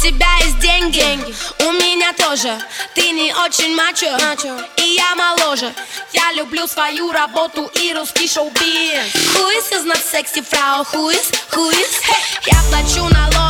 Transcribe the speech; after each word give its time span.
тебя 0.00 0.26
есть 0.40 0.58
деньги, 0.60 0.98
деньги. 1.00 1.34
у 1.66 1.72
меня 1.72 2.12
тоже 2.12 2.56
Ты 2.94 3.10
не 3.10 3.32
очень 3.34 3.74
мачо, 3.74 4.10
мачо. 4.20 4.56
и 4.76 4.94
я 4.94 5.14
моложе 5.14 5.72
Я 6.12 6.32
люблю 6.32 6.66
свою 6.66 7.10
работу 7.12 7.70
и 7.74 7.92
русский 7.92 8.28
шоу-биз 8.28 9.14
Who 9.34 9.48
is 9.58 9.72
is 9.72 9.84
not 9.84 9.98
sexy 10.02 10.42
фрау? 10.42 10.84
Who 10.92 11.10
is, 11.10 11.30
who 11.52 11.70
is? 11.70 12.00
Hey. 12.02 12.22
Я 12.46 12.60
плачу 12.70 13.08
налоги, 13.08 13.47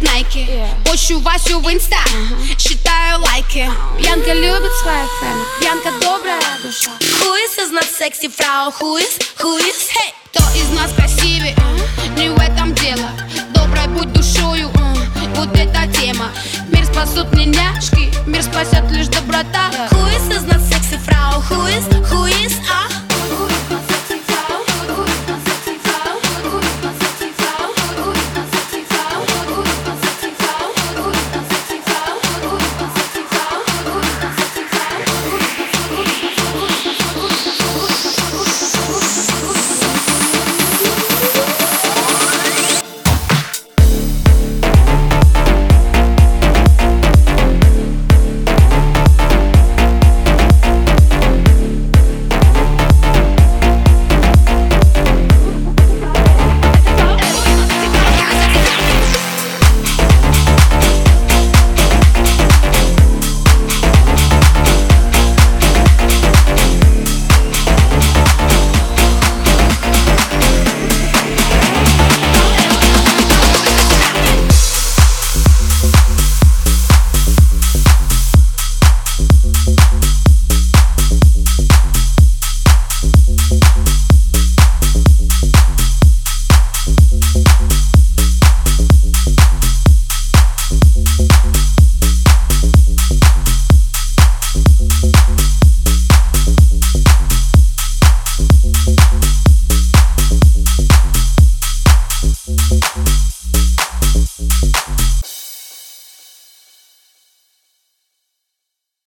Nike 0.00 0.46
yeah. 0.48 1.20
Васю 1.22 1.60
в 1.60 1.72
инста. 1.72 1.96
Считаю 2.58 3.20
лайки 3.20 3.70
Бьянка 3.98 4.32
любит 4.32 4.72
своих 4.82 5.10
фэнов 5.20 5.46
Бьянка 5.60 5.90
добрая 6.00 6.40
душа 6.62 6.90
Хуис 7.20 7.58
из 7.58 7.70
нас 7.70 7.86
секси 7.98 8.28
фрау 8.28 8.70
Хуис, 8.72 9.18
хуис 9.38 9.90
hey. 9.90 10.12
Кто 10.32 10.42
из 10.54 10.68
нас 10.70 10.92
красивее? 10.92 11.56
Не 12.16 12.30
в 12.30 12.38
этом 12.38 12.74
дело 12.74 13.10
Доброй 13.54 13.86
будь 13.88 14.12
душою. 14.12 14.70
Вот 15.34 15.48
эта 15.56 15.86
тема 15.92 16.30
Мир 16.70 16.84
спасут 16.86 17.32
не 17.34 17.46
няшки 17.46 18.12
Мир 18.26 18.42
спасет 18.42 18.90
лишь 18.90 19.08
доброта 19.08 19.70
yeah. 19.70 19.88
Хуис 19.88 20.36
из 20.36 20.42
нас 20.44 20.62
секси 20.68 20.98
фрау 21.04 21.42
Хуис, 21.42 21.84